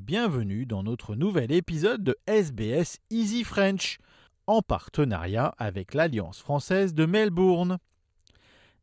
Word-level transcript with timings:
bienvenue 0.00 0.64
dans 0.64 0.82
notre 0.82 1.14
nouvel 1.14 1.52
épisode 1.52 2.02
de 2.02 2.16
SBS 2.26 2.98
Easy 3.10 3.44
French, 3.44 3.98
en 4.46 4.62
partenariat 4.62 5.54
avec 5.58 5.92
l'Alliance 5.92 6.40
française 6.40 6.94
de 6.94 7.04
Melbourne. 7.04 7.78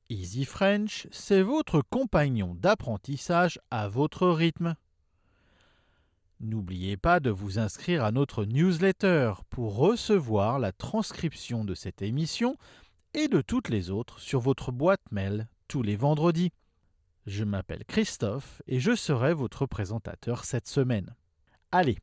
Easy 0.10 0.46
French, 0.46 1.08
c'est 1.12 1.42
votre 1.42 1.82
compagnon 1.82 2.56
d'apprentissage 2.56 3.60
à 3.72 3.88
votre 3.88 4.30
rythme. 4.30 4.76
N'oubliez 6.40 6.98
pas 6.98 7.20
de 7.20 7.32
vous 7.32 7.58
inscrire 7.58 8.06
à 8.06 8.12
notre 8.12 8.46
newsletter 8.46 9.34
pour 9.50 9.76
recevoir 9.76 10.60
la 10.60 10.72
transcription 10.72 11.66
de 11.66 11.74
cette 11.74 12.04
émission 12.04 12.58
et 13.16 13.28
de 13.28 13.42
toutes 13.42 13.70
les 13.70 13.90
autres 13.90 14.20
sur 14.20 14.40
votre 14.40 14.72
boîte 14.72 15.12
mail 15.12 15.48
tous 15.68 15.82
les 15.82 15.96
vendredis. 15.96 16.52
Je 17.28 17.44
m'appelle 17.44 17.84
Christophe 17.86 18.62
et 18.68 18.80
je 18.80 18.96
serai 18.96 19.34
votre 19.34 19.66
présentateur 19.66 20.46
cette 20.46 20.66
semaine. 20.66 21.14
Allez, 21.74 21.98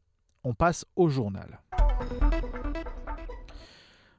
on 0.45 0.53
passe 0.53 0.85
au 0.97 1.09
journal. 1.09 1.63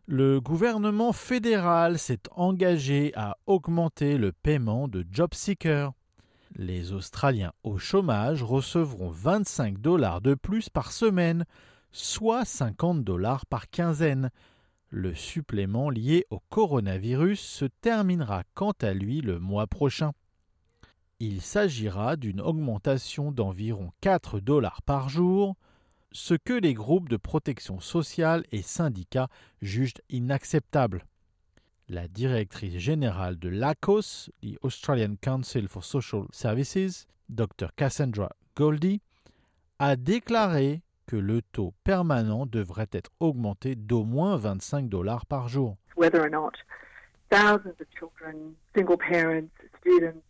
Le 0.07 0.41
gouvernement 0.41 1.13
fédéral 1.13 1.99
s'est 1.99 2.23
engagé 2.31 3.13
à 3.15 3.37
augmenter 3.45 4.17
le 4.17 4.31
paiement 4.31 4.87
de 4.87 5.05
JobSeeker. 5.11 5.93
Les 6.55 6.91
Australiens 6.91 7.53
au 7.61 7.77
chômage 7.77 8.41
recevront 8.41 9.09
25 9.09 9.77
dollars 9.77 10.21
de 10.21 10.33
plus 10.33 10.69
par 10.69 10.91
semaine, 10.91 11.45
soit 11.91 12.45
50 12.45 13.03
dollars 13.03 13.45
par 13.45 13.69
quinzaine. 13.69 14.31
Le 14.89 15.13
supplément 15.13 15.91
lié 15.91 16.25
au 16.31 16.39
coronavirus 16.49 17.41
se 17.41 17.65
terminera 17.65 18.41
quant 18.55 18.73
à 18.81 18.93
lui 18.95 19.21
le 19.21 19.37
mois 19.37 19.67
prochain. 19.67 20.11
Il 21.21 21.41
s'agira 21.41 22.17
d'une 22.17 22.41
augmentation 22.41 23.31
d'environ 23.31 23.91
4 24.01 24.41
dollars 24.41 24.81
par 24.81 25.07
jour, 25.07 25.55
ce 26.11 26.33
que 26.33 26.53
les 26.53 26.73
groupes 26.73 27.07
de 27.07 27.15
protection 27.15 27.79
sociale 27.79 28.43
et 28.51 28.61
syndicats 28.61 29.29
jugent 29.61 30.01
inacceptable. 30.09 31.05
La 31.87 32.09
directrice 32.09 32.77
générale 32.77 33.37
de 33.39 33.47
l'ACOS, 33.47 34.29
the 34.41 34.57
Australian 34.61 35.15
Council 35.21 35.67
for 35.69 35.85
Social 35.85 36.25
Services, 36.31 37.07
Dr. 37.29 37.67
Cassandra 37.77 38.35
Goldie, 38.57 39.01
a 39.79 39.95
déclaré 39.95 40.81
que 41.05 41.15
le 41.15 41.41
taux 41.41 41.73
permanent 41.85 42.45
devrait 42.45 42.89
être 42.91 43.11
augmenté 43.21 43.75
d'au 43.75 44.03
moins 44.03 44.35
25 44.35 44.89
dollars 44.89 45.25
par 45.25 45.47
jour. 45.47 45.77
whether 45.95 46.19
or 46.21 46.29
not 46.29 46.51
thousands 47.29 47.79
of 47.79 47.87
children, 47.97 48.53
single 48.75 48.97
parents, 48.97 49.49
students, 49.79 50.21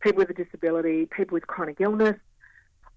people 0.00 0.18
with 0.18 0.30
a 0.30 0.34
disability, 0.34 1.06
people 1.06 1.34
with 1.34 1.46
chronic 1.46 1.80
illness, 1.80 2.16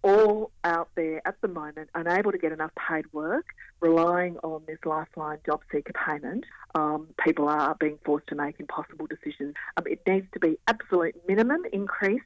all 0.04 0.52
out 0.64 0.90
there 0.96 1.22
at 1.28 1.40
the 1.42 1.48
moment 1.48 1.90
unable 1.94 2.32
to 2.32 2.38
get 2.38 2.52
enough 2.52 2.72
paid 2.76 3.06
work, 3.14 3.46
relying 3.82 4.38
on 4.38 4.62
this 4.68 4.80
lifeline 4.86 5.38
job 5.46 5.62
seeker 5.72 5.94
payment. 5.94 6.44
Um, 6.76 7.08
people 7.24 7.48
are 7.48 7.76
being 7.80 7.98
forced 8.04 8.28
to 8.28 8.36
make 8.36 8.60
impossible 8.60 9.08
decisions. 9.08 9.54
Um, 9.78 9.84
it 9.86 10.02
needs 10.08 10.28
to 10.34 10.40
be 10.40 10.58
absolute 10.68 11.16
minimum 11.28 11.62
increase 11.72 12.22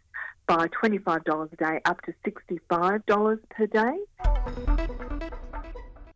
by 0.48 0.68
$25 0.68 1.52
a 1.52 1.56
day 1.56 1.82
up 1.86 2.02
to 2.04 2.14
$65 2.26 3.40
per 3.50 3.68
day. 3.68 3.98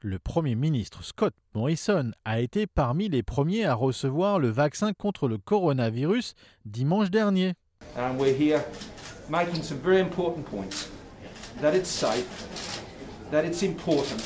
Le 0.02 0.18
Premier 0.18 0.56
ministre 0.56 1.04
Scott 1.04 1.34
Morrison 1.54 2.12
a 2.24 2.40
été 2.40 2.68
parmi 2.68 3.10
les 3.10 3.22
premiers 3.22 3.66
à 3.66 3.74
recevoir 3.74 4.40
le 4.40 4.48
vaccin 4.48 4.94
contre 4.94 5.28
le 5.28 5.38
coronavirus 5.38 6.36
dimanche 6.64 7.12
dernier. 7.12 7.56
Um, 7.96 8.18
we're 8.18 8.34
here 8.34 8.64
making 9.30 9.64
some 9.64 9.78
very 9.80 10.00
important 10.00 10.46
points 10.46 10.90
that 11.62 11.76
it's 11.76 11.90
safe, 11.90 12.84
that 13.32 13.46
it's 13.46 13.64
important, 13.64 14.22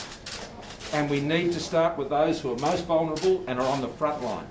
and 0.93 1.09
we 1.09 1.19
need 1.19 1.51
to 1.53 1.59
start 1.59 1.97
with 1.97 2.09
those 2.09 2.41
who 2.41 2.51
are 2.51 2.59
most 2.59 2.85
vulnerable 2.85 3.43
and 3.47 3.59
are 3.59 3.67
on 3.67 3.81
the 3.81 3.87
front 3.87 4.23
line. 4.23 4.47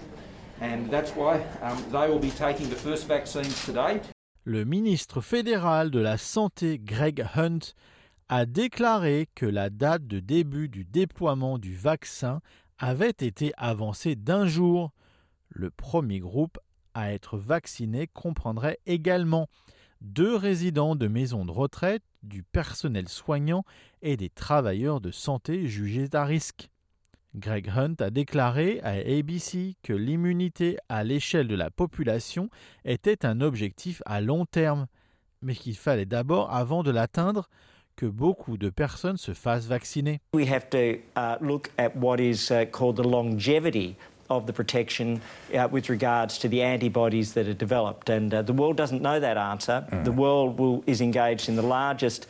And 0.61 0.91
that's 0.91 1.11
why 1.11 1.43
um, 1.63 1.85
they 1.91 2.09
will 2.09 2.19
be 2.19 2.31
taking 2.31 2.69
the 2.69 2.77
first 2.77 3.07
vaccines 3.07 3.65
today. 3.65 4.01
Le 4.45 4.65
ministre 4.65 5.21
fédéral 5.21 5.91
de 5.91 6.01
la 6.01 6.19
Santé 6.19 6.79
Greg 6.79 7.25
Hunt 7.37 7.75
a 8.29 8.45
déclaré 8.47 9.29
que 9.35 9.47
la 9.47 9.71
date 9.71 10.07
de 10.07 10.19
début 10.19 10.69
du 10.69 10.85
déploiement 10.85 11.59
du 11.59 11.77
vaccin 11.77 12.41
avait 12.79 13.11
été 13.11 13.53
avancée 13.57 14.17
d'un 14.17 14.47
jour. 14.47 14.91
Le 15.51 15.71
premier 15.71 16.19
groupe 16.19 16.59
à 16.95 17.13
être 17.13 17.39
vacciné 17.39 18.07
comprendrait 18.07 18.79
également 18.87 19.49
deux 20.01 20.35
résidents 20.35 20.97
de 20.97 21.07
maisons 21.07 21.45
de 21.45 21.51
retraite, 21.51 22.03
du 22.23 22.43
personnel 22.43 23.09
soignant 23.09 23.65
et 24.03 24.17
des 24.17 24.29
travailleurs 24.29 25.01
de 25.01 25.11
santé 25.11 25.67
jugés 25.67 26.09
à 26.13 26.25
risque. 26.25 26.69
Greg 27.35 27.71
Hunt 27.75 27.95
a 28.01 28.11
déclaré 28.11 28.81
à 28.83 28.91
ABC 28.91 29.77
que 29.83 29.95
l'immunité 29.95 30.77
à 30.89 31.03
l'échelle 31.03 31.49
de 31.49 31.55
la 31.55 31.71
population 31.71 32.51
était 32.85 33.25
un 33.25 33.41
objectif 33.41 34.03
à 34.05 34.21
long 34.21 34.45
terme, 34.45 34.87
mais 35.41 35.55
qu'il 35.55 35.77
fallait 35.77 36.05
d'abord, 36.05 36.53
avant 36.55 36.83
de 36.83 36.91
l'atteindre, 36.91 37.49
que 37.97 38.07
beaucoup 38.07 38.57
de 38.59 38.71
personnes 38.71 39.17
se 39.17 39.33
fassent 39.33 39.67
vacciner. 39.67 40.21
We 40.35 40.51
have 40.51 40.69
to 40.71 40.99
uh, 41.17 41.37
look 41.41 41.71
at 41.79 41.93
what 41.97 42.19
is 42.19 42.51
uh, 42.51 42.67
called 42.71 42.97
the 42.97 43.07
longevity 43.07 43.97
of 44.37 44.47
the 44.47 44.53
protection 44.53 45.21
uh, 45.55 45.69
with 45.71 45.89
regards 45.89 46.39
to 46.39 46.49
the 46.49 46.63
antibodies 46.63 47.33
that 47.35 47.49
are 47.49 47.55
developed. 47.55 48.09
And 48.09 48.33
uh, 48.33 48.43
the 48.43 48.53
world 48.53 48.77
doesn't 48.77 49.03
know 49.03 49.21
that 49.21 49.37
answer. 49.37 49.87
The 50.05 50.13
world 50.13 50.59
will, 50.59 50.83
is 50.87 51.01
engaged 51.01 51.49
in 51.49 51.57
the 51.57 51.63
largest 51.63 52.27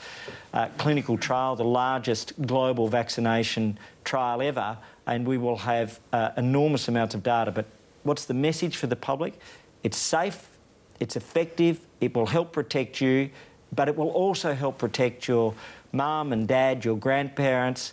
uh, 0.52 0.68
clinical 0.78 1.16
trial, 1.18 1.56
the 1.56 1.64
largest 1.64 2.32
global 2.46 2.88
vaccination 2.88 3.78
trial 4.04 4.42
ever, 4.42 4.78
and 5.06 5.26
we 5.26 5.38
will 5.38 5.56
have 5.56 6.00
uh, 6.12 6.30
enormous 6.36 6.88
amounts 6.88 7.14
of 7.14 7.22
data. 7.22 7.50
But 7.50 7.66
what's 8.02 8.24
the 8.24 8.34
message 8.34 8.76
for 8.76 8.86
the 8.86 8.96
public? 8.96 9.34
It's 9.82 9.96
safe, 9.96 10.48
it's 11.00 11.16
effective, 11.16 11.80
it 12.00 12.14
will 12.14 12.26
help 12.26 12.52
protect 12.52 13.00
you, 13.00 13.30
but 13.74 13.88
it 13.88 13.96
will 13.96 14.10
also 14.10 14.54
help 14.54 14.78
protect 14.78 15.26
your 15.26 15.54
mum 15.92 16.32
and 16.32 16.46
dad, 16.46 16.84
your 16.84 16.96
grandparents. 16.96 17.92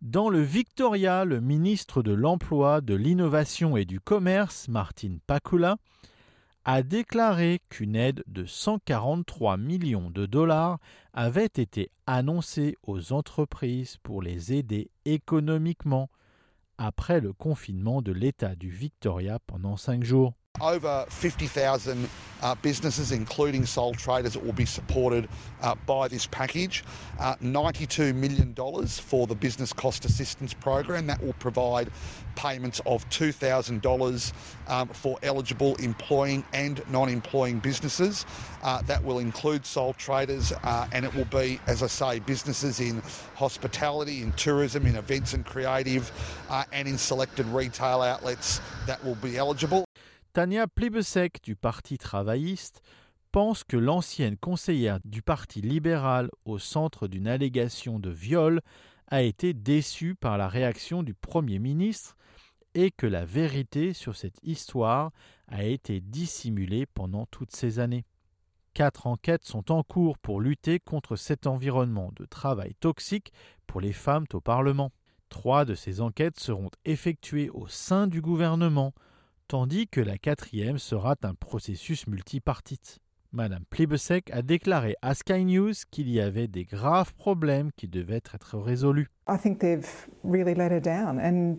Dans 0.00 0.28
le 0.28 0.40
Victoria, 0.40 1.24
le 1.24 1.40
ministre 1.40 2.04
de 2.04 2.12
l'Emploi, 2.12 2.80
de 2.80 2.94
l'Innovation 2.94 3.76
et 3.76 3.84
du 3.84 3.98
Commerce, 3.98 4.68
Martin 4.68 5.16
Pakula, 5.26 5.76
a 6.64 6.84
déclaré 6.84 7.60
qu'une 7.68 7.96
aide 7.96 8.22
de 8.28 8.44
143 8.44 9.56
millions 9.56 10.10
de 10.10 10.24
dollars 10.24 10.78
avait 11.14 11.46
été 11.46 11.90
annoncée 12.06 12.76
aux 12.84 13.12
entreprises 13.12 13.96
pour 14.04 14.22
les 14.22 14.52
aider 14.52 14.92
économiquement 15.04 16.10
après 16.76 17.20
le 17.20 17.32
confinement 17.32 18.00
de 18.00 18.12
l'État 18.12 18.54
du 18.54 18.70
Victoria 18.70 19.40
pendant 19.48 19.76
cinq 19.76 20.04
jours. 20.04 20.34
Over 20.60 21.06
50,000 21.08 22.08
uh, 22.42 22.54
businesses, 22.56 23.12
including 23.12 23.66
sole 23.66 23.94
traders, 23.94 24.34
that 24.34 24.44
will 24.44 24.52
be 24.52 24.64
supported 24.64 25.28
uh, 25.62 25.74
by 25.86 26.08
this 26.08 26.26
package. 26.26 26.84
Uh, 27.18 27.34
$92 27.36 28.14
million 28.14 28.54
for 28.86 29.26
the 29.26 29.34
Business 29.34 29.72
Cost 29.72 30.04
Assistance 30.04 30.54
Program. 30.54 31.06
That 31.06 31.22
will 31.22 31.32
provide 31.34 31.90
payments 32.36 32.80
of 32.86 33.08
$2,000 33.10 34.32
um, 34.68 34.88
for 34.88 35.18
eligible 35.22 35.74
employing 35.76 36.44
and 36.52 36.82
non 36.90 37.08
employing 37.08 37.58
businesses. 37.58 38.24
Uh, 38.62 38.82
that 38.82 39.02
will 39.02 39.18
include 39.18 39.64
sole 39.66 39.92
traders 39.94 40.52
uh, 40.62 40.86
and 40.92 41.04
it 41.04 41.14
will 41.14 41.24
be, 41.26 41.60
as 41.66 41.82
I 41.82 41.86
say, 41.86 42.18
businesses 42.20 42.80
in 42.80 43.02
hospitality, 43.34 44.22
in 44.22 44.32
tourism, 44.32 44.86
in 44.86 44.96
events 44.96 45.34
and 45.34 45.44
creative, 45.44 46.12
uh, 46.50 46.64
and 46.72 46.86
in 46.86 46.98
selected 46.98 47.46
retail 47.46 48.02
outlets 48.02 48.60
that 48.86 49.04
will 49.04 49.16
be 49.16 49.36
eligible. 49.36 49.87
Tania 50.38 50.68
Plibersek 50.68 51.42
du 51.42 51.56
Parti 51.56 51.98
travailliste 51.98 52.80
pense 53.32 53.64
que 53.64 53.76
l'ancienne 53.76 54.36
conseillère 54.36 55.00
du 55.04 55.20
Parti 55.20 55.60
libéral 55.60 56.30
au 56.44 56.60
centre 56.60 57.08
d'une 57.08 57.26
allégation 57.26 57.98
de 57.98 58.10
viol 58.10 58.60
a 59.08 59.22
été 59.22 59.52
déçue 59.52 60.14
par 60.14 60.38
la 60.38 60.46
réaction 60.46 61.02
du 61.02 61.12
Premier 61.12 61.58
ministre 61.58 62.16
et 62.74 62.92
que 62.92 63.08
la 63.08 63.24
vérité 63.24 63.92
sur 63.92 64.14
cette 64.14 64.38
histoire 64.44 65.10
a 65.48 65.64
été 65.64 66.00
dissimulée 66.00 66.86
pendant 66.86 67.26
toutes 67.26 67.56
ces 67.56 67.80
années. 67.80 68.04
Quatre 68.74 69.08
enquêtes 69.08 69.44
sont 69.44 69.72
en 69.72 69.82
cours 69.82 70.18
pour 70.18 70.40
lutter 70.40 70.78
contre 70.78 71.16
cet 71.16 71.48
environnement 71.48 72.12
de 72.14 72.26
travail 72.26 72.76
toxique 72.78 73.32
pour 73.66 73.80
les 73.80 73.92
femmes 73.92 74.26
au 74.32 74.40
Parlement. 74.40 74.92
Trois 75.30 75.64
de 75.64 75.74
ces 75.74 76.00
enquêtes 76.00 76.38
seront 76.38 76.70
effectuées 76.84 77.50
au 77.50 77.66
sein 77.66 78.06
du 78.06 78.20
gouvernement, 78.20 78.94
tandis 79.48 79.88
que 79.88 80.00
la 80.00 80.18
quatrième 80.18 80.78
sera 80.78 81.16
un 81.22 81.34
processus 81.34 82.06
multipartite. 82.06 82.98
Madame 83.32 83.64
Plibesek 83.68 84.30
a 84.32 84.42
déclaré 84.42 84.94
à 85.02 85.14
Sky 85.14 85.44
News 85.44 85.74
qu'il 85.90 86.08
y 86.08 86.20
avait 86.20 86.48
des 86.48 86.64
graves 86.64 87.12
problèmes 87.14 87.70
qui 87.76 87.88
devaient 87.88 88.22
être 88.34 88.58
résolus. 88.58 89.08
I 89.28 89.36
think 89.36 89.58
they've 89.58 90.08
really 90.24 90.54
let 90.54 90.70
her 90.70 90.80
down, 90.80 91.18
and 91.18 91.56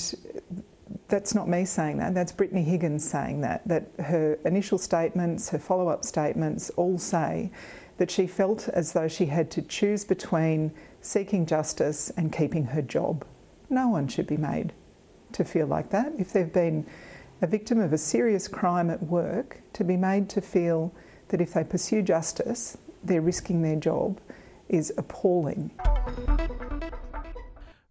that's 1.08 1.36
not 1.36 1.48
me 1.48 1.66
saying 1.66 1.98
that. 1.98 2.14
That's 2.14 2.32
Brittany 2.32 2.64
Higgins 2.64 3.00
saying 3.00 3.42
that. 3.42 3.62
That 3.68 3.84
her 4.00 4.40
initial 4.46 4.80
statements, 4.80 5.50
her 5.52 5.60
follow-up 5.60 6.04
statements, 6.04 6.72
all 6.76 6.98
say 6.98 7.52
that 7.98 8.10
she 8.10 8.26
felt 8.26 8.70
as 8.70 8.94
though 8.94 9.08
she 9.08 9.28
had 9.28 9.52
to 9.52 9.62
choose 9.62 10.04
between 10.06 10.72
seeking 11.02 11.46
justice 11.46 12.12
and 12.18 12.32
keeping 12.32 12.66
her 12.66 12.82
job. 12.82 13.26
No 13.70 13.90
one 13.90 14.08
should 14.08 14.28
be 14.28 14.38
made 14.38 14.74
to 15.34 15.44
feel 15.44 15.68
like 15.68 15.92
that. 15.92 16.14
If 16.18 16.34
they've 16.34 16.52
been 16.52 16.88
a 17.42 17.48
victim 17.48 17.80
of 17.80 17.94
a 17.94 17.98
serious 17.98 18.48
crime 18.48 18.90
at 18.90 19.04
work, 19.04 19.62
to 19.74 19.84
be 19.84 19.96
made 19.96 20.30
to 20.30 20.42
feel 20.42 20.92
that 21.30 21.42
if 21.42 21.54
they 21.54 21.64
pursue 21.64 22.02
justice, 22.02 22.78
they're 23.04 23.22
risking 23.22 23.62
their 23.62 23.76
job 23.76 24.20
is 24.68 24.94
appalling. 24.98 25.72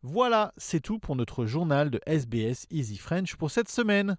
Voilà, 0.02 0.52
c'est 0.56 0.80
tout 0.80 0.98
pour 0.98 1.16
notre 1.16 1.44
journal 1.46 1.90
de 1.90 2.00
SBS 2.06 2.66
Easy 2.70 2.98
French 2.98 3.36
pour 3.36 3.50
cette 3.50 3.68
semaine. 3.68 4.16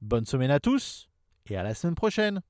Bonne 0.00 0.24
semaine 0.24 0.50
à 0.50 0.60
tous 0.60 1.08
et 1.48 1.56
à 1.56 1.62
la 1.62 1.74
semaine 1.74 1.94
prochaine. 1.94 2.40